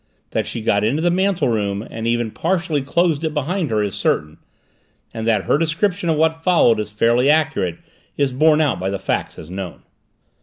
[0.31, 3.93] That she got into the mantel room and even partially closed it behind her is
[3.93, 4.39] certain,
[5.13, 7.77] and that her description of what followed is fairly accurate
[8.17, 9.83] is borne out by the facts as known.